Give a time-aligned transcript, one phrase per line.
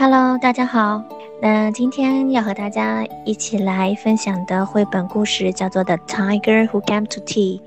[0.00, 1.02] Hello，大家好。
[1.42, 7.58] 那今天要和大家一起来分享的绘本故事叫做《The Tiger Who Came to Tea》。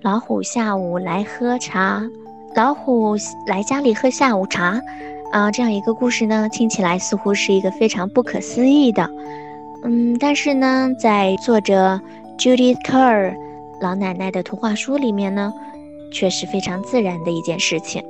[0.00, 2.02] 老虎下午来喝茶，
[2.56, 4.80] 老虎来家里喝下午茶。
[5.30, 9.06] 啊，这样一个故事呢，听起来似乎是一个非常不可思议的。
[9.84, 12.00] 嗯，但是呢，在作者
[12.38, 13.34] Judith Kerr
[13.82, 15.52] 老奶奶的图画书里面呢，
[16.10, 18.02] 却是非常自然的一件事情。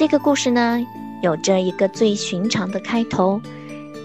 [0.00, 0.80] 这个故事呢，
[1.22, 3.38] 有着一个最寻常的开头，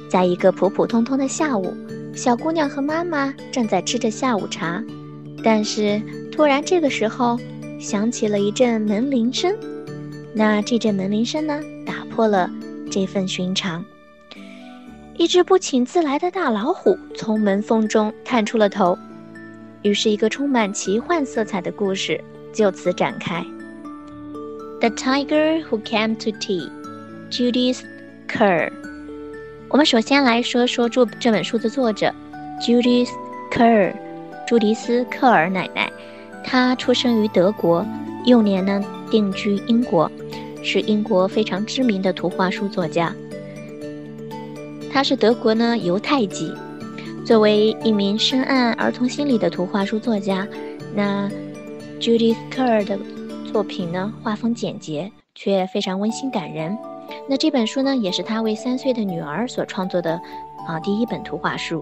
[0.09, 1.73] 在一个普普通通的下午，
[2.13, 4.83] 小姑娘和妈妈正在吃着下午茶，
[5.41, 6.01] 但是
[6.33, 7.39] 突然这个时候
[7.79, 9.55] 响起了一阵门铃声，
[10.33, 12.51] 那这阵门铃声呢，打破了
[12.91, 13.81] 这份寻常。
[15.15, 18.99] 一只不请自来的大老虎从门缝中探出了头，
[19.81, 22.21] 于是，一个充满奇幻色彩的故事
[22.51, 23.41] 就此展开。
[24.85, 26.69] The Tiger Who Came to Tea,
[27.31, 27.79] Judith
[28.27, 28.71] Kerr。
[29.67, 32.13] 我们首先来说说这这本书的作者
[32.61, 33.09] Judith
[33.51, 33.95] Kerr，
[34.45, 35.91] 朱迪斯·克尔奶奶。
[36.43, 37.83] 她出生于德国，
[38.25, 38.79] 幼年呢
[39.09, 40.11] 定居英国，
[40.61, 43.11] 是英国非常知名的图画书作家。
[44.93, 46.53] 她是德国呢犹太籍。
[47.25, 50.47] 作为一名深谙儿童心理的图画书作家，
[50.93, 51.27] 那
[51.99, 52.99] Judith Kerr 的。
[53.55, 56.77] 作品呢，画风简洁，却非常温馨感人。
[57.25, 60.19] 那这本书呢，也是他为三岁的女儿所创作的
[60.67, 61.81] 啊第一本图画书。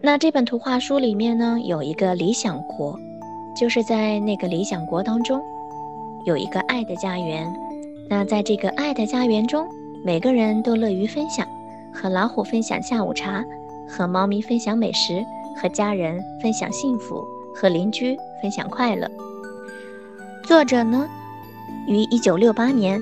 [0.00, 2.98] 那这本图画书里面呢，有一个理想国，
[3.54, 5.38] 就是在那个理想国当中，
[6.24, 7.54] 有一个爱的家园。
[8.08, 9.68] 那在这个爱的家园中，
[10.02, 11.46] 每个人都乐于分享，
[11.92, 13.44] 和老虎分享下午茶，
[13.86, 15.22] 和猫咪分享美食，
[15.60, 17.22] 和家人分享幸福。
[17.54, 19.10] 和邻居分享快乐。
[20.44, 21.08] 作者呢，
[21.86, 23.00] 于一九六八年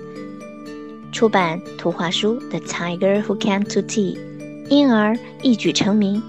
[1.13, 4.17] 出版图画书《The Tiger Who Came to Tea》，
[4.69, 6.23] 因而一举成名。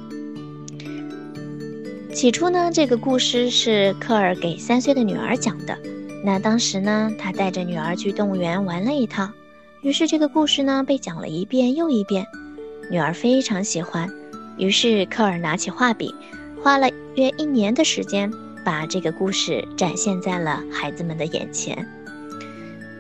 [2.14, 5.78] 起初呢，这个故事是科尔给三岁的女儿讲的。
[6.24, 9.32] 那当时呢，他带着女儿去动物园玩了一趟，
[9.82, 12.26] 于是这个故事呢被讲了一遍又一遍，
[12.92, 14.10] 女儿非常喜欢。
[14.58, 16.14] 于是科尔拿起画笔。
[16.62, 18.32] 画了约一年的时间，
[18.64, 21.86] 把这个故事展现在了孩子们的眼前。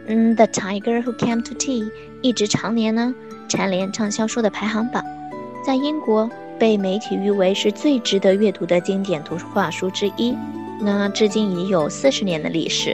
[0.07, 1.83] 嗯，《The Tiger Who Came to Tea》
[2.21, 3.15] 一直常年呢
[3.47, 5.01] 蝉联畅销书的排行榜，
[5.65, 6.29] 在英国
[6.59, 10.35] 被媒体誉为是最值得阅读的经典图画书之一。
[10.81, 12.93] 那至今已有四十年的历史。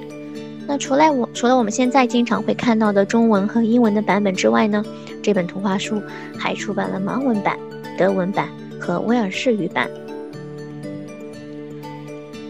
[0.68, 4.85] 那除了我除了我们现在经常会看到的中文和英文的版本之外呢，
[5.24, 6.00] 这本图画书
[6.38, 7.58] 还出版了盲文版、
[7.97, 8.47] 德文版
[8.80, 9.90] 和威尔士语版。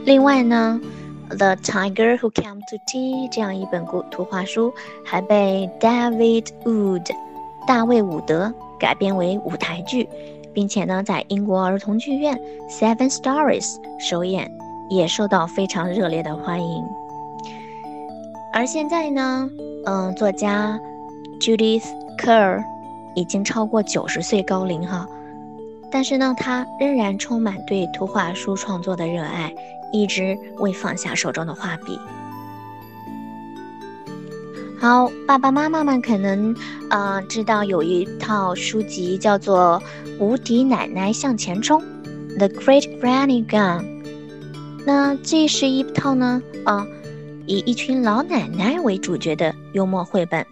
[0.05, 0.79] 另外呢，
[1.35, 4.71] 《The Tiger Who Came to Tea》这样一本故图画书
[5.03, 7.09] 还被 David Wood
[7.66, 10.07] 大卫伍德改编为舞台剧，
[10.53, 12.39] 并且呢，在英国儿童剧院
[12.69, 14.47] Seven Stories 首演，
[14.91, 16.85] 也受到非常热烈的欢迎。
[18.53, 19.49] 而现在呢，
[19.87, 20.79] 嗯，作家
[21.41, 21.83] Judith
[22.19, 22.63] Kerr
[23.16, 25.07] 已经超过九十岁高龄哈，
[25.91, 29.51] 但是呢，他仍然充满对图画书创作的热爱。
[29.95, 31.97] 一直未放下手中的画笔。
[34.78, 36.56] 好，爸爸妈妈们可能
[36.89, 39.81] 呃知道有一套书籍叫做
[40.19, 41.81] 《无敌奶奶向前冲》
[42.38, 44.03] （The Great Granny Gun）。
[44.85, 46.85] 那这是一套呢啊
[47.47, 50.45] 以一群老奶奶为主角的幽默绘本，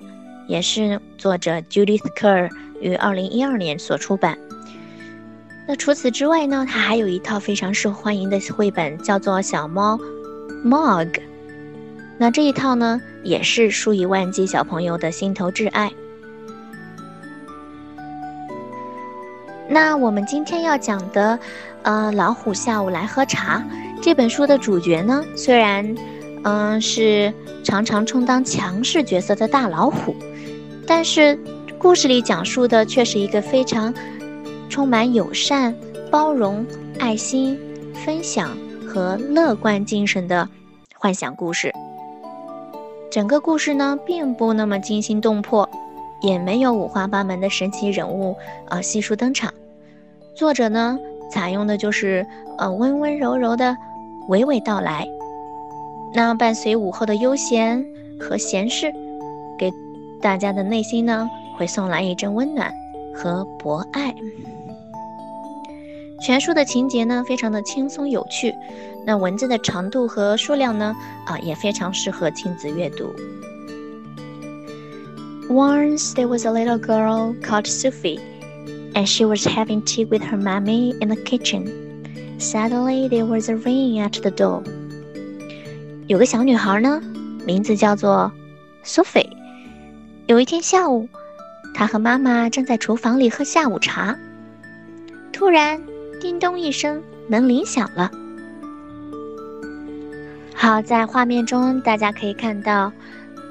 [0.47, 2.49] 也是作者 Judith Kerr
[2.81, 4.37] 于二零一二年所出版。
[5.65, 9.97] 那除此之外呢，它还有一套非常受欢迎的绘本，叫做《小猫
[10.65, 11.11] Mog》。
[12.17, 15.89] 那这一套呢，也是数以万计小朋友的心头挚爱。
[19.69, 21.39] 那我们今天要讲的，
[21.83, 23.59] 呃，《老虎下午来喝茶》
[24.01, 25.95] 这本书的主角呢，虽然，
[26.43, 30.13] 嗯，是常常充当强势角色的大老虎，
[30.85, 31.39] 但是
[31.79, 33.93] 故事里讲述的却是一个非常。
[34.73, 35.75] 充满友善、
[36.09, 36.65] 包容、
[36.99, 37.59] 爱心、
[37.93, 40.49] 分享和乐观精神的
[40.95, 41.71] 幻想故事。
[43.11, 45.69] 整个故事呢，并不那么惊心动魄，
[46.23, 48.35] 也没有五花八门的神奇人物
[48.67, 49.53] 啊悉数登场。
[50.33, 50.97] 作者呢，
[51.29, 52.25] 采用的就是
[52.57, 53.77] 呃温温柔柔的
[54.27, 55.07] 娓娓道来。
[56.15, 57.85] 那伴随午后的悠闲
[58.19, 58.91] 和闲适，
[59.55, 59.71] 给
[60.19, 61.29] 大家的内心呢，
[61.59, 62.73] 会送来一阵温暖
[63.13, 64.11] 和博爱。
[66.23, 68.55] 全书的情节呢，非常的轻松有趣，
[69.05, 73.13] 那文字的长度和数量呢，啊，也非常适合亲子阅读。
[75.49, 78.21] Once there was a little girl called Sophie,
[78.93, 81.67] and she was having tea with her mommy in the kitchen.
[82.39, 84.63] Suddenly there was a ring at the door.
[86.07, 87.01] 有个小女孩呢，
[87.45, 88.31] 名字叫做
[88.85, 89.27] Sophie。
[90.27, 91.09] 有一天下午，
[91.73, 94.17] 她和妈妈正在厨房里喝下午茶。
[95.33, 95.81] 突然，
[96.23, 98.09] 叮咚一声，门铃响了。
[100.55, 102.89] 好，在画面中大家可以看到，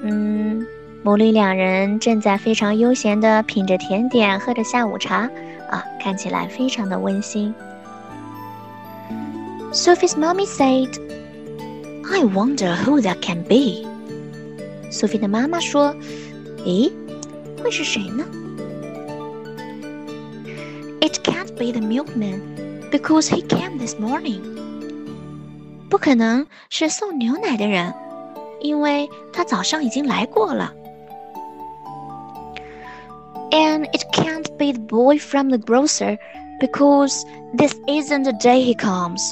[0.03, 0.67] 嗯。
[1.05, 5.29] 母女两人正在非常悠闲地品着甜点，喝着下午茶，
[5.69, 7.53] 啊，看起来非常的温馨。
[9.73, 10.89] Sophie's mommy said,
[12.11, 13.85] "I wonder who that can be."
[14.91, 15.95] Sophie 的妈妈说
[16.65, 16.91] ：“咦，
[17.63, 18.25] 会是谁呢
[21.01, 22.41] ？”It can't be the milkman,
[22.92, 24.42] because he came this morning.
[25.90, 27.94] 不可能是送牛奶的人，
[28.60, 30.74] 因为他早上已经来过了。
[33.52, 36.18] And it can't be the boy from the grocer
[36.60, 37.24] because
[37.56, 39.32] this isn't the day he comes.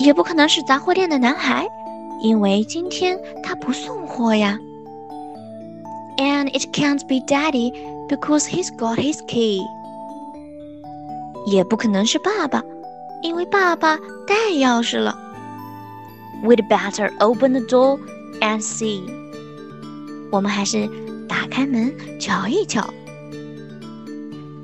[0.00, 1.68] 也不可能是杂货店的男孩，
[2.20, 4.58] 因为今天他不送货呀。
[6.16, 7.72] And it can't be Daddy
[8.08, 9.60] because he's got his key.
[11.46, 12.62] 也不可能是爸爸，
[13.22, 13.96] 因为爸爸
[14.26, 15.18] 带钥匙了。
[16.42, 17.98] We'd better open the door
[18.40, 19.02] and see.
[20.30, 20.88] 我们还是
[21.28, 22.88] 打开门瞧一瞧。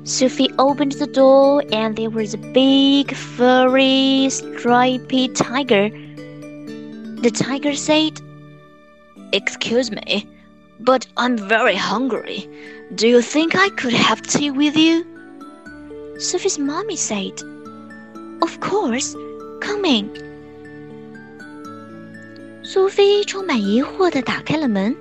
[0.05, 5.91] Sophie opened the door and there was a big, furry, stripy tiger.
[7.21, 8.21] The tiger said,
[9.33, 10.25] Excuse me,
[10.79, 12.47] but I'm very hungry.
[12.95, 15.05] Do you think I could have tea with you?
[16.18, 17.34] Sophie's mommy said,
[18.40, 19.14] Of course,
[19.60, 20.08] coming。”
[22.64, 24.96] 苏菲充满疑惑地打开了门，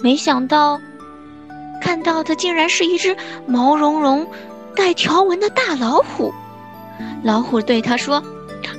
[0.00, 0.80] 没想到
[1.80, 3.16] 看到的竟然是一只
[3.46, 4.28] 毛茸茸、
[4.74, 6.34] 带条纹的大老虎。
[7.24, 8.22] 老虎对他说：“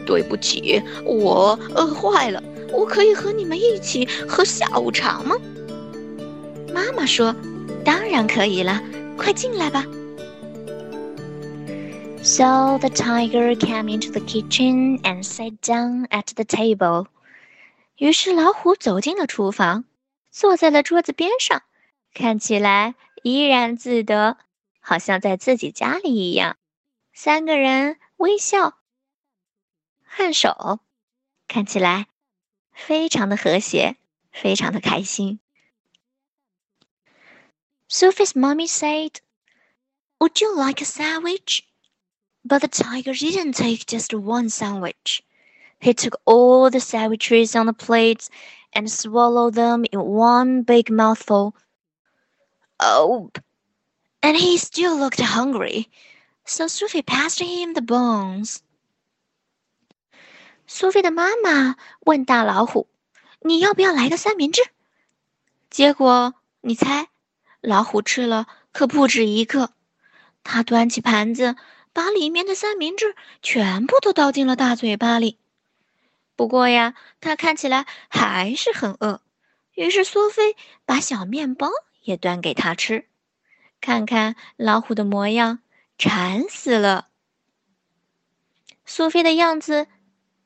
[0.05, 2.43] 对不起，我饿坏了。
[2.71, 5.35] 我可以和你们一起喝下午茶吗？”
[6.73, 7.35] 妈妈说
[7.83, 8.79] ：“当然可以了，
[9.17, 9.83] 快进来吧。”
[12.22, 17.06] So the tiger came into the kitchen and sat down at the table.
[17.96, 19.84] 于是老虎走进了厨房，
[20.30, 21.62] 坐在了桌子边上。
[22.14, 24.38] 看起来怡然自得，
[24.80, 26.56] 好像在自己家里一样。
[27.12, 28.78] 三个人微笑、
[30.16, 30.80] 颔首，
[31.46, 32.06] 看起来
[32.72, 33.96] 非常的和谐，
[34.32, 35.40] 非常的开心。
[37.88, 39.16] Sophie's mommy said,
[40.18, 41.60] "Would you like a sandwich?"
[42.44, 45.22] But the tiger didn't take just one sandwich.
[45.80, 48.28] He took all the sandwiches on the plates
[48.72, 51.54] and swallowed them in one big mouthful.
[52.80, 53.30] Oh,
[54.22, 55.88] and he still looked hungry,
[56.44, 58.60] so Sophie passed him the bones.
[60.66, 62.86] 苏菲的妈妈问大老虎：“
[63.40, 64.62] 你要不要来个三明治？”
[65.70, 67.08] 结果你猜，
[67.60, 69.70] 老虎吃了可不止一个。
[70.42, 71.56] 他端起盘子，
[71.93, 75.39] 把里面的三明治全部都倒进了大嘴巴里。
[76.35, 79.21] 不过呀，他看起来还是很饿。
[79.73, 80.55] 于是苏菲
[80.85, 81.69] 把小面包。
[82.01, 83.07] 也端给他吃，
[83.81, 85.59] 看看老虎的模样，
[85.97, 87.09] 馋死了。
[88.85, 89.87] 苏菲的样子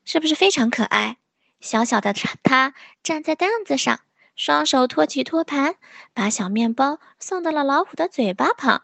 [0.04, 1.16] 是不是非常可爱？
[1.60, 4.00] 小小的她站在凳子上，
[4.36, 5.76] 双手托起托盘，
[6.12, 8.82] 把小面包送到了老虎的嘴巴旁。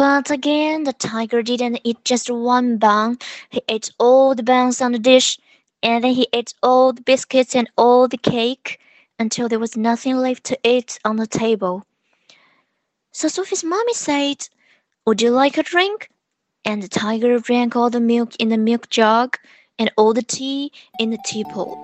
[0.00, 3.18] But again, the tiger didn't eat just one bun.
[3.48, 5.38] He ate all the buns on the dish,
[5.82, 8.78] and then he ate all the biscuits and all the cake
[9.18, 11.84] until there was nothing left to eat on the table.
[13.12, 14.48] So Sophie's mommy said,
[15.06, 16.10] Would you like a drink?
[16.64, 19.38] And the tiger drank all the milk in the milk jug
[19.78, 21.78] and all the tea in the teapot.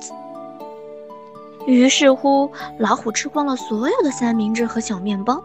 [1.66, 5.42] 于是乎，老虎吃光了所有的三明治和小面包。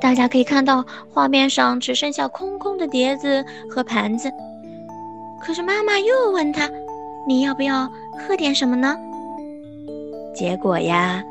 [0.00, 4.32] 大家可以看到，画面上只剩下空空的碟子和盘子。
[5.40, 6.68] 可是妈妈又问他
[7.26, 8.96] ：“你要不要喝点什么呢？”
[10.34, 11.22] 结果呀，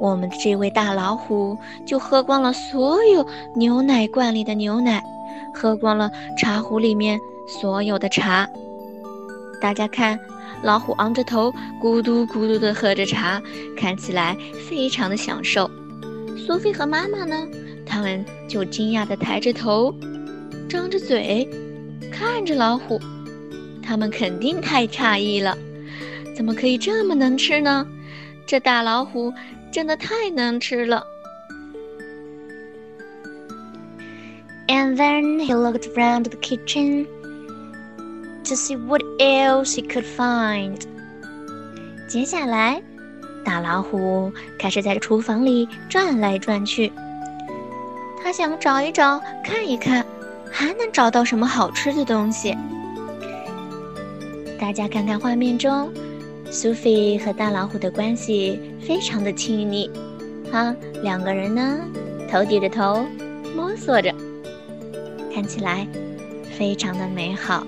[0.00, 5.02] 我们的这位大老虎就喝光了所有牛奶罐里的牛奶，
[5.54, 8.48] 喝光了茶壶里面所有的茶。
[9.60, 10.18] 大家看，
[10.62, 13.40] 老虎昂着头，咕嘟咕嘟地喝着茶，
[13.76, 14.34] 看起来
[14.68, 15.70] 非常的享受。
[16.46, 17.46] 苏菲和妈妈呢，
[17.86, 19.94] 他们就惊讶地抬着头，
[20.68, 21.48] 张着嘴，
[22.12, 23.00] 看着老虎。
[23.82, 25.56] 他们肯定太诧异了，
[26.34, 27.86] 怎么可以这么能吃呢？
[28.44, 29.32] 这大老虎
[29.72, 31.06] 真的太能吃了。
[34.68, 37.06] And then he looked around the kitchen
[38.44, 40.80] to see what else he could find.
[42.08, 42.82] 接下来，
[43.44, 46.92] 大老虎开始在厨房里转来转去。
[48.36, 50.04] 想找一找，看一看，
[50.52, 52.54] 还能找到什么好吃的东西。
[54.60, 55.90] 大家看看画面中，
[56.50, 59.90] 苏菲和大老虎的关系非常的亲密。
[60.52, 61.78] 啊，两个人呢，
[62.30, 63.06] 头抵着头，
[63.56, 64.14] 摸索着，
[65.34, 65.88] 看起来
[66.58, 67.66] 非常的美好。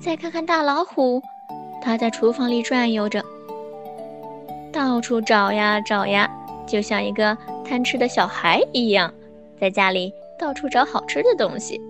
[0.00, 1.22] 再看看大老虎。
[1.82, 3.22] 它在厨房里转悠着，
[4.72, 6.30] 到处找呀找呀，
[6.66, 7.36] 就像一个
[7.72, 9.10] 贪吃的小孩一样，
[9.58, 11.80] 在家里到处找好吃的东西。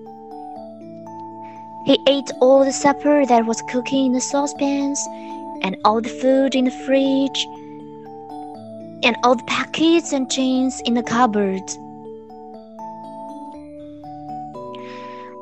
[1.84, 5.00] He ate all the supper that was cooking in the saucepans,
[5.60, 7.44] and all the food in the fridge,
[9.02, 11.76] and all the packets and tins in the cupboards.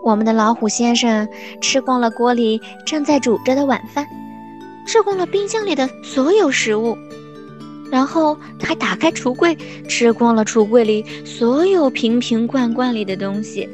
[0.02, 1.28] 我们的老虎先生
[1.60, 4.06] 吃光了锅里正在煮着的晚饭。
[4.86, 6.96] 吃光了冰箱里的所有食物，
[7.90, 9.56] 然后他打开橱柜，
[9.88, 13.68] 吃光了橱柜里所有瓶瓶罐罐里的东西。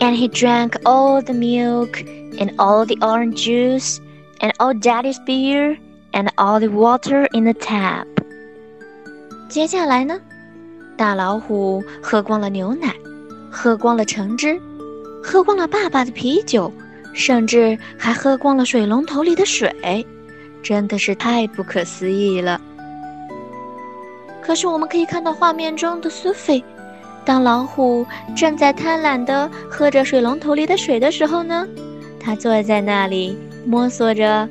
[0.00, 2.04] And he drank all the milk
[2.36, 3.98] and all the orange juice
[4.40, 5.78] and all Daddy's beer
[6.12, 8.06] and all the water in the tap。
[9.48, 10.20] 接下来呢，
[10.96, 12.94] 大老虎喝光了牛奶，
[13.50, 14.60] 喝光了橙汁，
[15.22, 16.72] 喝光了爸爸的啤酒。
[17.16, 19.72] 甚至还喝光了水龙头里的水，
[20.64, 22.60] 真的是太不可思议了。
[24.42, 26.64] 可是我们可以看到画面中的苏菲，
[27.24, 31.66] 当老虎正在贪婪地喝着水龙头里的水的时候呢，
[32.18, 34.48] 他坐在那里摸索着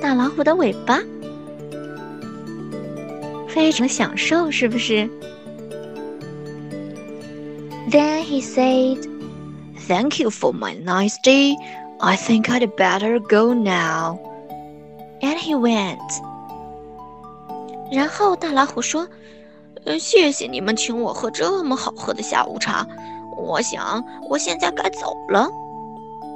[0.00, 0.98] 大老虎的尾巴，
[3.48, 5.08] 非常享受，是不是
[7.90, 8.98] ？Then he said,
[9.88, 11.56] "Thank you for my nice day."
[11.98, 14.18] I think I'd better go now.
[15.20, 15.98] And he went.
[17.92, 19.06] 然后大老虎说：“，
[19.98, 22.86] 谢谢你们请我喝这么好喝的下午茶。
[23.36, 25.48] 我想我现在该走了。”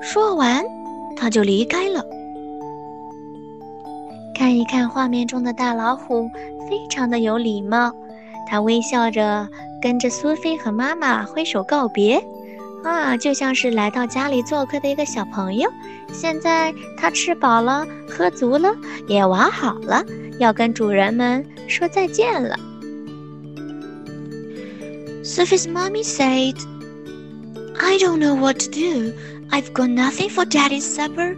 [0.03, 0.65] 说完，
[1.17, 2.05] 他就离开了。
[4.35, 6.29] 看一看画面中的大老虎，
[6.69, 7.93] 非常的有礼貌。
[8.47, 9.49] 他微笑着
[9.81, 12.23] 跟着苏菲和妈妈挥手告别。
[12.85, 15.71] 啊，就像是来到家里做客的一个小朋友。
[16.13, 18.77] 现在他吃饱了，喝足了，
[19.09, 20.05] 也玩好了，
[20.39, 22.57] 要跟主人们说再见了。
[25.25, 26.55] Sophie's mommy said,
[27.79, 29.13] "I don't know what to do.
[29.51, 31.37] I've got nothing for Daddy's supper.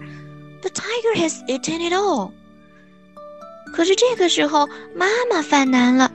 [0.62, 2.32] The tiger has eaten it all."
[3.72, 6.10] 可是这个时候，妈妈犯难了，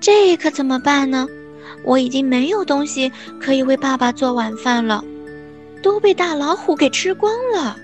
[0.00, 1.28] 这可怎么办呢？
[1.84, 5.02] 我已经没有东西可以为爸爸做晚饭了，
[5.82, 7.76] 都被大老虎给吃光了。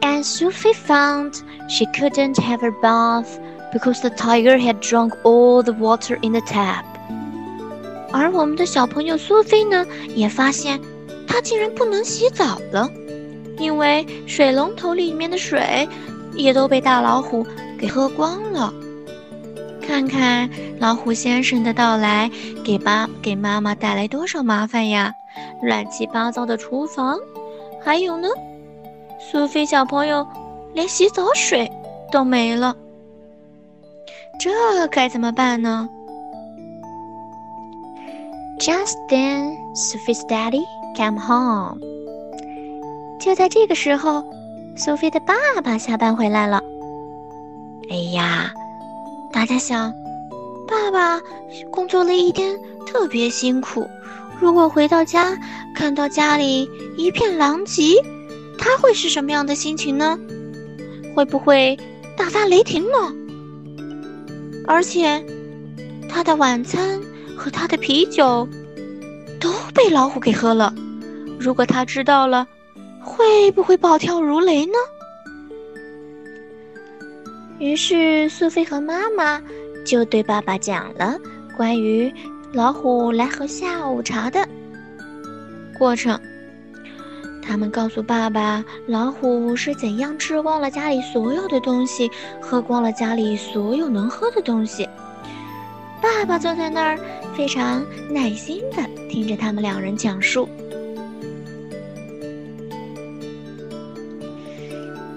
[0.00, 1.34] And Sophie found
[1.68, 3.26] she couldn't have her bath
[3.72, 6.84] because the tiger had drunk all the water in the tap。
[8.12, 10.80] 而我们的小朋友苏菲呢，也发现
[11.26, 12.88] 她竟然不能洗澡了，
[13.58, 15.88] 因为水龙头里面的水
[16.34, 17.46] 也都被大老虎
[17.78, 18.74] 给喝光了。
[19.92, 22.30] 看看老虎先生的到来，
[22.64, 25.12] 给爸给妈妈带来多少麻烦呀！
[25.62, 27.18] 乱七八糟的厨房，
[27.78, 28.26] 还有呢，
[29.20, 30.26] 苏菲小朋友
[30.72, 31.70] 连洗澡水
[32.10, 32.74] 都没了，
[34.40, 35.86] 这该怎么办呢
[38.58, 40.64] ？Just then, Sophie's daddy
[40.96, 41.76] came home。
[43.20, 44.24] 就在这个时候，
[44.74, 46.62] 苏菲的爸爸下班回来了。
[47.90, 48.54] 哎呀！
[49.32, 49.92] 大家想，
[50.68, 51.20] 爸爸
[51.70, 52.54] 工作了一天，
[52.86, 53.88] 特别辛苦。
[54.38, 55.36] 如果回到家
[55.74, 57.94] 看到家里一片狼藉，
[58.58, 60.18] 他会是什么样的心情呢？
[61.14, 61.78] 会不会
[62.16, 63.12] 大发雷霆呢？
[64.66, 65.24] 而且，
[66.10, 67.00] 他的晚餐
[67.36, 68.46] 和他的啤酒
[69.40, 70.72] 都被老虎给喝了。
[71.40, 72.46] 如果他知道了，
[73.00, 74.74] 会不会暴跳如雷呢？
[77.62, 79.40] 于是，苏菲和妈妈
[79.86, 81.16] 就对爸爸讲了
[81.56, 82.12] 关于
[82.52, 84.44] 老虎来喝下午茶的
[85.78, 86.20] 过程。
[87.40, 94.88] 他们告诉爸爸，老虎是怎样吃光了家里所有的东西，喝光了家里所有能喝的东西。
[96.00, 96.98] 爸爸坐在那儿，
[97.36, 100.48] 非常耐心地听着他们两人讲述。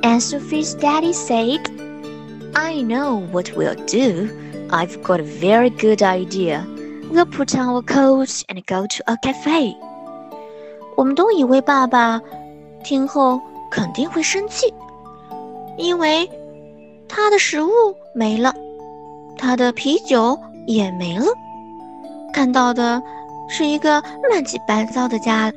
[0.04, 1.62] And Sophie's daddy said,
[2.55, 4.29] I know what we'll do.
[4.69, 6.65] I've got a very good idea.
[7.12, 9.75] We'll put on our coats and go to a cafe.
[10.95, 12.21] 我们都以为爸爸
[12.81, 14.74] 听后肯定会生气，
[15.77, 16.29] 因为
[17.09, 17.69] 他的食物
[18.13, 18.53] 没了，
[19.38, 21.25] 他的啤酒也没了，
[22.33, 23.01] 看到的
[23.50, 25.51] 是一个乱七八糟的家。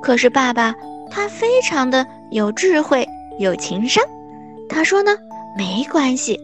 [0.00, 0.72] 可是爸爸
[1.10, 3.06] 他非常的有智慧、
[3.38, 4.04] 有情商，
[4.68, 5.10] 他说呢，
[5.56, 6.38] 没关系，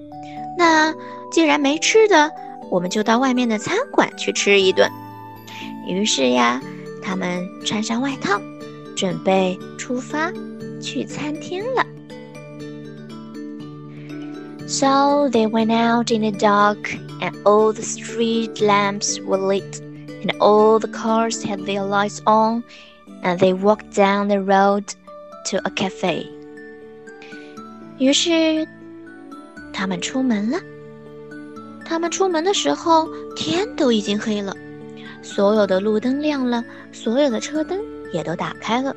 [0.56, 0.94] 那
[1.32, 2.30] 既然没吃的，
[2.70, 4.90] 我们就到外面的餐馆去吃一顿。
[5.86, 6.60] 于是呀，
[7.02, 8.40] 他们穿上外套，
[8.96, 10.30] 准备出发
[10.80, 11.84] 去餐厅了。
[14.68, 19.80] So they went out in the dark, and all the street lamps were lit,
[20.22, 22.62] and all the cars had their lights on,
[23.24, 24.84] and they walked down the road
[25.46, 26.28] to a cafe.
[28.00, 28.66] 于是，
[29.74, 30.58] 他们出门了。
[31.84, 34.54] 他们出门的时候，天都已经黑了，
[35.20, 37.78] 所有的路灯亮了，所有的车灯
[38.10, 38.96] 也都打开了。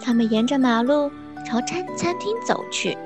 [0.00, 1.10] 他们沿着马路
[1.46, 2.96] 朝餐餐厅走去。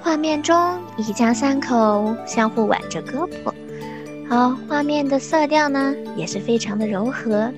[0.00, 3.52] 画面中，一家三口相互挽着胳膊，
[4.28, 7.52] 好，画面的色调呢也是非常的柔和。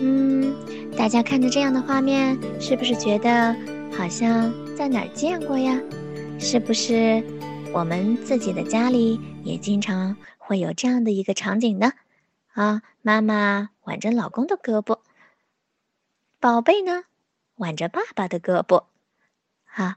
[0.00, 0.50] 嗯，
[0.96, 3.54] 大家看着这样的画面，是不是觉得
[3.96, 5.80] 好像在哪儿见过呀？
[6.38, 7.22] 是不是
[7.72, 11.92] 我们自己的家里也经常会有这样的一个场景呢？
[12.52, 15.00] 啊，妈妈挽着老公的胳膊，
[16.38, 17.04] 宝贝呢
[17.56, 18.84] 挽着爸爸的胳膊，
[19.64, 19.94] 好，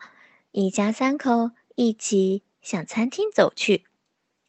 [0.52, 1.52] 一家三口。
[1.76, 3.86] 一起向餐厅走去，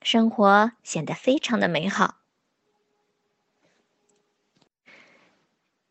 [0.03, 2.17] 生活显得非常的美好。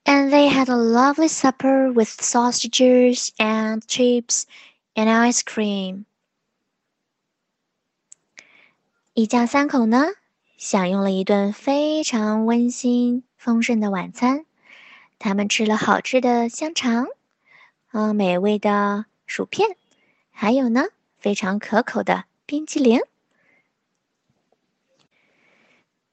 [0.04, 4.44] And they had a lovely supper with sausages and chips
[4.94, 6.04] and ice cream。
[9.14, 10.06] 一家三口呢，
[10.56, 14.46] 享用了一顿非常温馨丰盛的晚餐。
[15.18, 17.06] 他们吃了好吃的香肠，
[17.92, 19.76] 嗯，美味的薯片，
[20.30, 20.84] 还有呢。
[21.18, 23.00] 非常可口的冰淇淋。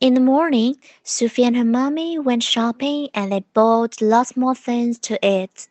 [0.01, 4.99] In the morning, Sophie and her mommy went shopping and they bought lots more things
[4.99, 5.67] to eat.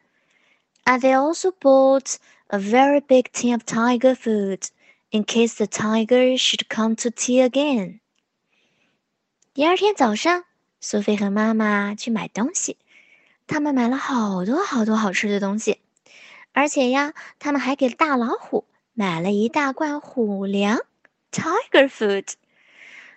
[0.84, 2.18] And they also bought
[2.50, 4.70] a very big tin of tiger food
[5.12, 8.00] in case the tiger should come to tea again.
[9.54, 10.44] 第二天早上，
[10.80, 12.76] 苏菲和妈妈去买东西，
[13.46, 15.80] 他们买了好多好多好吃的东西，
[16.52, 18.64] 而且呀，他们还给大老虎
[18.94, 20.80] 买了一大罐虎粮，
[21.30, 22.32] Tiger Food。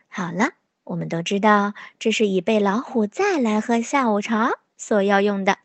[0.10, 0.52] 好了，
[0.85, 5.59] 我们都知道这是以备老虎再来喝下午茶所要用的。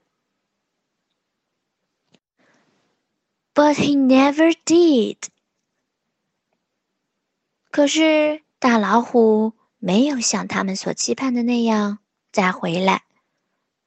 [3.53, 5.17] But he never did。
[7.71, 11.99] 可是大老虎没有像他们所期盼的那样
[12.32, 13.03] 再回来，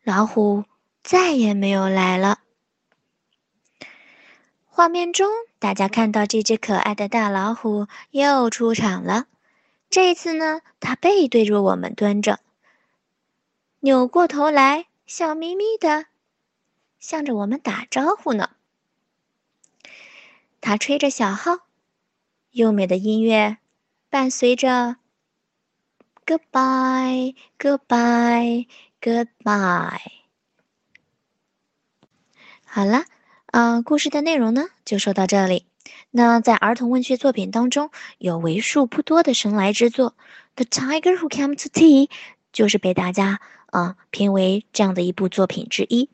[0.03, 0.65] 老虎
[1.03, 2.41] 再也没有来了。
[4.67, 9.27] 画面中，大家看到这只可爱的大老虎又出场了。
[9.91, 12.39] 这一次呢，它背对着我们蹲着，
[13.81, 16.07] 扭过头来，笑眯眯的，
[17.01, 18.51] 向着我们打招呼呢。
[20.61, 21.67] 它吹着小号，
[22.53, 23.59] 优美的音乐
[24.09, 24.97] 伴随着
[26.25, 28.69] “Goodbye, Goodbye,
[29.01, 30.01] Goodbye”。
[32.65, 33.05] 好了。
[33.53, 35.67] 啊，故事的内容呢，就说到这里。
[36.11, 40.11] 那在儿童文学作品当中，有为数不多的神来之作，
[40.57, 42.07] 《The Tiger Who Came to Tea》
[42.53, 46.09] 就是被大家啊评为这样的一部作品之一。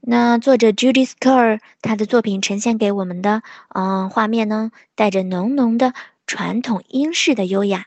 [0.00, 5.94] 那作者 Judith Kerr 他的作品呈现给我们的嗯画面呢，带着浓浓的
[6.26, 7.86] 传统英式的优雅。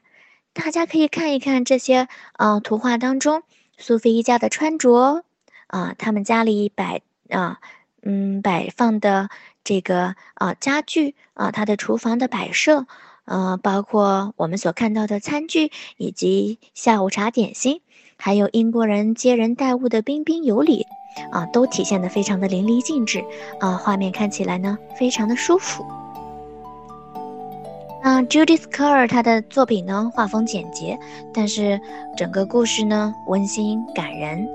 [0.53, 3.43] 大家可以看一看这些啊图画当中，
[3.77, 5.25] 苏菲一家的穿着
[5.67, 7.59] 啊，他们家里摆啊。
[8.05, 9.29] 嗯，摆放的
[9.63, 12.85] 这个啊家具啊，它的厨房的摆设，
[13.25, 17.81] 呃，包括我们所看到的餐具以及下午茶点心，
[18.15, 20.85] 还有英国人接人待物的彬彬有礼，
[21.31, 23.25] 啊，都体现的非常的淋漓尽致，
[23.59, 25.83] 啊，画面看起来呢非常的舒服。
[28.03, 30.99] 那 Judith Kerr 她的作品呢画风简洁，
[31.33, 31.81] 但是
[32.15, 34.47] 整个故事呢温馨感人。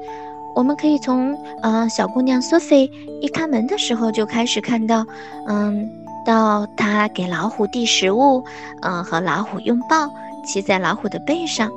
[0.55, 5.05] 我们可以从呃小姑娘 Sophie 一开门的时候就开始看到，
[5.47, 5.89] 嗯，
[6.25, 8.45] 到她给老虎递食物，
[8.83, 10.09] 嗯，和老虎拥抱，
[10.45, 11.71] 骑在老虎的背上，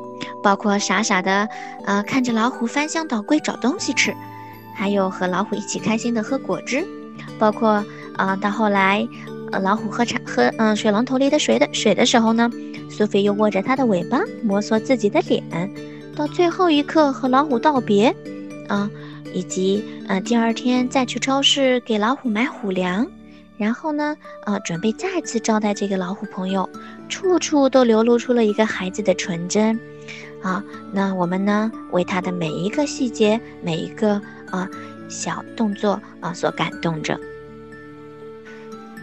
[0.44, 1.48] 包括傻傻的
[1.86, 4.14] 呃看着老虎翻箱倒柜找东西吃，
[4.76, 6.86] 还有和老虎一起开心的喝果汁，
[7.40, 7.84] 包括
[8.18, 9.08] 啊，到后来，
[9.52, 12.50] 呃，老虎喝茶喝嗯水龙头里的水的水的时候呢，
[12.90, 15.44] 苏菲又握着它的尾巴摩挲自己的脸，
[16.16, 18.14] 到最后一刻和老虎道别，
[18.68, 18.90] 啊，
[19.34, 23.06] 以及嗯第二天再去超市给老虎买虎粮。
[23.56, 26.68] 然后呢，呃，准备再次招待这个老虎朋友，
[27.08, 29.80] 处处都流露出了一个孩子的纯真，
[30.42, 34.68] 啊，那我们呢，为他的每一个细节、每一个啊
[35.08, 37.18] 小动作啊所感动着。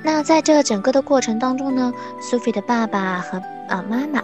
[0.02, 4.22] 那在这整个的过程当中呢，苏菲的爸爸和啊妈妈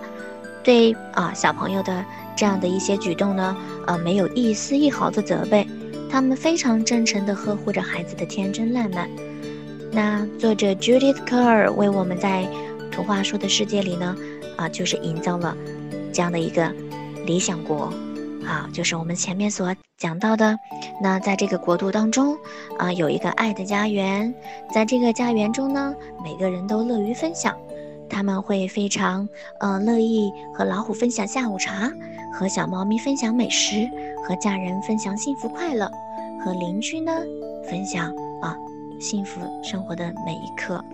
[0.64, 2.05] 对啊小朋友的
[2.37, 5.66] 这样的一些举动呢，呃，没有一丝一毫的责备，
[6.11, 9.09] 他们非常真诚地呵护着孩子的天真烂漫。
[9.90, 12.46] 那作者 Judith Kerr 为我们在
[12.92, 14.14] 图画书的世界里呢，
[14.57, 15.57] 啊，就是营造了
[16.12, 16.70] 这样的一个
[17.25, 17.90] 理想国，
[18.44, 20.55] 啊，就是我们前面所讲到的。
[21.03, 22.37] 那在这个国度当中，
[22.79, 24.35] 啊，有一个爱的家园，
[24.75, 27.57] 在这个家园中呢，每个人都乐于分享，
[28.09, 29.27] 他们会非常，
[29.61, 31.90] 呃，乐意和老虎分享下午茶，
[32.38, 33.88] 和小猫咪分享美食，
[34.22, 35.90] 和家人分享幸福快乐，
[36.44, 37.11] 和邻居呢
[37.68, 38.55] 分享啊。
[39.01, 40.85] 幸福生活的每一刻。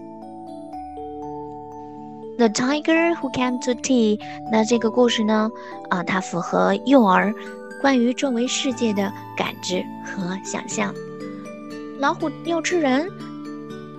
[2.38, 4.20] The tiger who came to tea。
[4.52, 5.50] 那这个故事呢？
[5.90, 7.34] 啊，它符合幼儿
[7.80, 10.94] 关于周围世界的感知和想象。
[11.98, 13.08] 老虎要吃人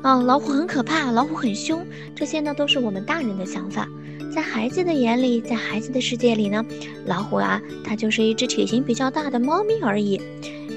[0.01, 0.15] 啊！
[0.21, 1.85] 老虎很可怕，老虎很凶。
[2.15, 3.85] 这些呢，都是我们大人的想法。
[4.33, 6.65] 在孩子的眼里，在孩子的世界里呢，
[7.05, 10.19] 老虎啊，它就是一只体型比较大的猫咪而已。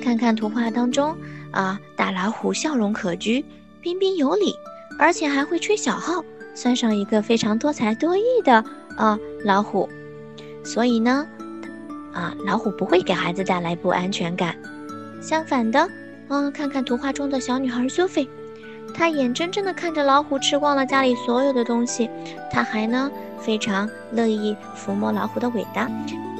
[0.02, 1.16] 看看图画当中。
[1.52, 3.42] 啊，大老虎笑容可掬，
[3.80, 4.54] 彬彬有礼，
[4.98, 6.22] 而且还会吹小号，
[6.54, 8.62] 算上一个非常多才多艺的
[8.98, 9.88] 啊老虎。
[10.62, 11.26] 所以呢，
[12.12, 14.54] 啊，老虎不会给孩子带来不安全感。
[15.22, 15.88] 相反的，
[16.28, 18.28] 嗯，看看图画中的小女孩苏菲，
[18.92, 22.10] 她眼睁睁地看着老虎吃光了家里所有的东西，
[22.52, 23.10] 她还呢
[23.40, 25.90] 非常乐意抚摸老虎的尾巴，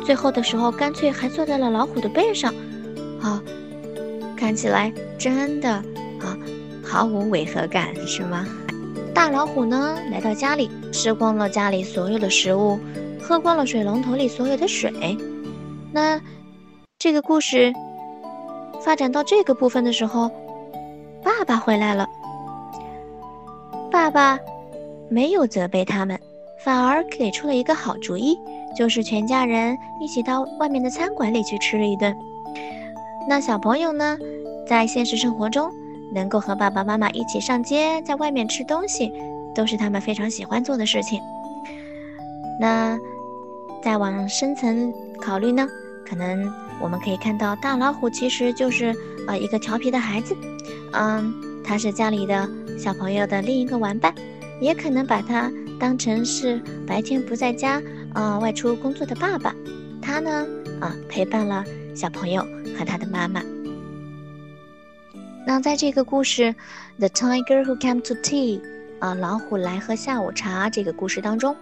[0.04, 2.54] 最后的时候干脆还坐在了老虎的背上，
[3.20, 3.42] 啊。
[4.36, 6.36] 看起来真的啊，
[6.84, 8.46] 毫无违和感，是吗？
[9.14, 12.78] 大老虎呢，来到家里，吃光了家里所有的食物，
[13.18, 15.16] 喝光了水龙头里所有的水。
[15.90, 16.20] 那
[16.98, 17.72] 这个故事
[18.84, 20.30] 发展到这个部分的时候，
[21.24, 22.06] 爸爸回来了。
[23.90, 24.38] 爸爸
[25.08, 26.20] 没有责备他们，
[26.66, 28.36] 反而给出了一个好主意，
[28.76, 32.12] 就是全家人一起到外面的餐馆里去吃了一顿。
[33.28, 34.18] 那小朋友呢，
[34.66, 35.70] 在现实生活中
[36.12, 39.12] 能够和爸爸妈妈一起上街，在外面吃东西，
[39.54, 41.20] 都是他们非常喜欢做的事情。
[42.58, 42.98] 那
[43.80, 45.68] 再往深层考虑呢，
[46.04, 46.52] 可能
[46.82, 48.92] 我们可以看到，大老虎其实就是
[49.28, 50.36] 呃一个调皮的孩子，
[50.94, 51.32] 嗯，
[51.64, 54.12] 他是家里的小朋友的另一个玩伴，
[54.60, 55.48] 也可能把他
[55.78, 57.82] 当成是白天不在家，
[58.14, 59.54] 呃，外出工作的爸爸。
[60.00, 60.46] 他呢，
[60.80, 62.46] 啊，陪伴了小朋友。
[62.76, 63.42] 和他的妈妈。
[65.46, 66.42] 那在这个故事
[66.98, 68.60] 《The Tiger Who Came to Tea》
[68.98, 71.56] 啊，老虎来喝下午茶这个故事当中，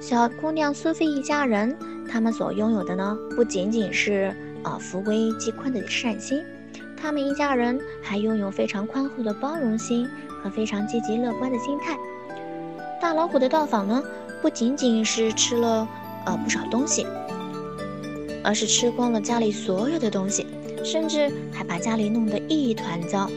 [0.00, 1.74] 小姑娘苏菲一家人，
[2.10, 6.42] 他们所拥有的呢，不仅仅是啊扶危济困的善心，
[6.94, 10.06] 他们一家人还拥有非常宽厚的包容心
[10.42, 11.96] 和非常积极乐观的心态。
[13.04, 14.02] 大老虎的到访呢，
[14.40, 15.86] 不仅仅是吃了
[16.24, 17.06] 呃不少东西。
[18.42, 20.46] 而是吃光了家里所有的东西，
[20.82, 23.28] 甚至还把家里弄得一团糟。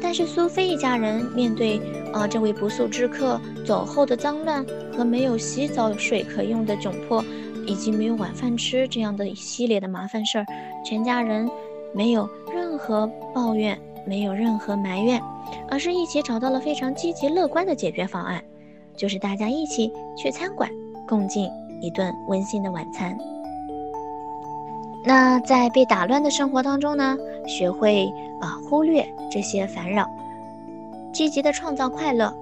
[0.00, 1.78] 但是苏菲一家人面对
[2.14, 4.64] 呃这位不速之客走后的脏乱
[4.96, 7.22] 和没有洗澡水可用的窘迫，
[7.66, 10.46] 以及没有晚饭吃这样的一系列的麻烦事儿，
[10.82, 11.46] 全家人
[11.92, 15.20] 没有任何抱怨，没有任何埋怨，
[15.68, 18.42] 而是一起找到了非常积极乐观的解决方案，
[18.96, 20.70] 就是大家一起去餐馆
[21.06, 21.48] 共进
[21.80, 23.16] 一顿温馨的晚餐。
[25.04, 30.08] 那在被打乱的生活当中呢，学会啊忽略这些烦扰，
[31.12, 32.34] 积极的创造快乐。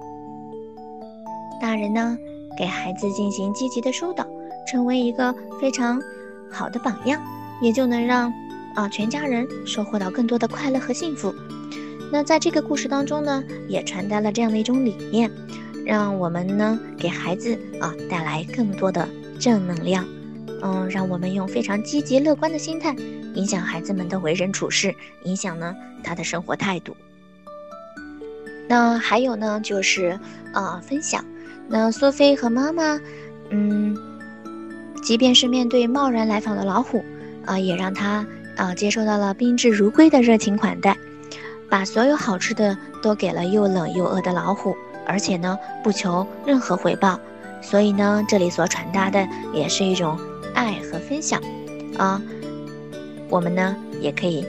[1.61, 2.17] 大人呢，
[2.57, 4.25] 给孩子进行积极的疏导，
[4.67, 6.01] 成为一个非常
[6.49, 7.21] 好的榜样，
[7.61, 8.33] 也就能让
[8.73, 11.33] 啊全家人收获到更多的快乐和幸福。
[12.11, 15.29] 那在这个故事当中呢，也传达了这样的一种理念，
[15.85, 19.07] 让我们呢给孩子啊带来更多的
[19.39, 20.05] 正能量。
[20.61, 22.95] 嗯，让我们用非常积极乐观的心态
[23.35, 26.95] 影响孩子们的为人处事，影响呢他的生活态度。
[28.67, 30.19] 那还有呢，就是
[30.53, 31.23] 啊分享。
[31.67, 32.99] 那苏菲和妈妈，
[33.49, 33.95] 嗯，
[35.03, 37.03] 即便是面对贸然来访的老虎，
[37.45, 40.97] 啊，也让他啊接受到了宾至如归的热情款待，
[41.69, 47.19] 把所有好吃的都给了又冷又饿的老虎，而且呢不求任何回报。
[47.61, 50.19] 所以呢，这里所传达的也是一种
[50.53, 51.41] 爱和分享
[51.97, 52.21] 啊。
[53.27, 54.45] 我们呢也可以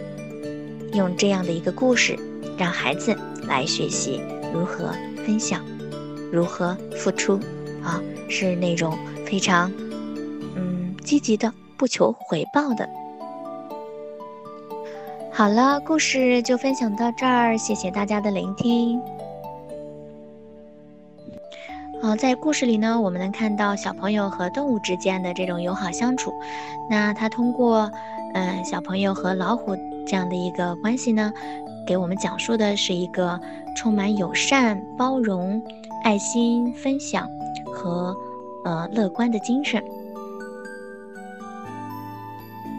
[0.93, 2.19] 用这样的一个故事，
[2.59, 3.17] 让孩子
[3.47, 4.21] 来学习
[4.53, 4.91] 如何
[5.25, 5.65] 分享，
[6.31, 7.41] 如何付出
[7.83, 9.73] 啊，是那种非常
[10.55, 12.87] 嗯积极的，不求回报的。
[15.33, 19.01] 好了，故事就分享到这儿，谢谢大家的聆听。
[22.07, 26.33] 好，在故事里呢，我们能看到小朋友和动物之间的这种友好相处。
[26.89, 27.91] 那他通过，
[28.33, 31.33] 嗯，小朋友和老虎这样的一个关系呢，
[31.85, 33.41] 给我们讲述的是一个
[33.75, 35.61] 充满友善、包容、
[36.05, 37.29] 爱心、分享
[37.75, 38.17] 和
[38.65, 39.83] 呃乐观的精神。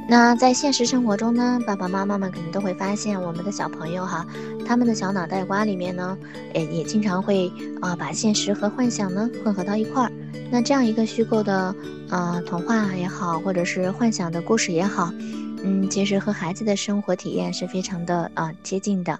[0.10, 4.26] 那在现实生活中呢，爸爸妈妈们可能都会发现，我们的小朋友哈，
[4.66, 6.18] 他们的小脑袋瓜里面呢，
[6.54, 10.12] 也也经常会啊把现实和幻想呢混合到一块儿。
[10.50, 11.76] 那这样一个虚构的
[12.10, 15.12] 呃童话也好，或者是幻想的故事也好，
[15.62, 19.20] 嗯，其实和孩子的生活体验是非常的啊接近的。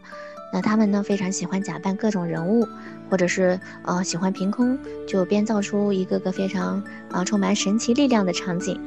[0.54, 2.66] 那他们呢非常喜欢假扮各种人物，
[3.10, 8.80] 或者是呃喜欢凭空就编造出一个个非常啊充满神奇力量的场景。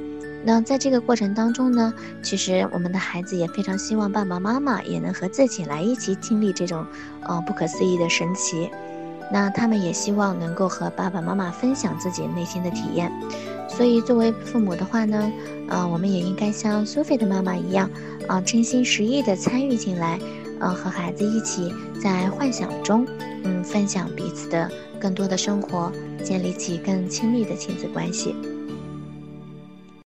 [0.43, 6.87] 那在这个过程当中呢，其实我们的孩子也非常希望爸爸妈妈也能和自己来一起经历这种，
[7.23, 8.71] 呃，不可思议的神奇。
[9.33, 13.13] 那他们也希望能够和爸爸妈妈分享自己内心的体验。
[13.69, 15.31] 所以作为父母的话呢，
[15.69, 17.89] 呃，我们也应该像苏菲的妈妈一样，
[18.27, 20.19] 啊，真心实意的参与进来，
[20.59, 21.73] 呃，和孩子一起
[22.03, 23.07] 在幻想中，
[23.45, 25.93] 嗯，分享彼此的更多的生活，
[26.25, 28.35] 建立起更亲密的亲子关系。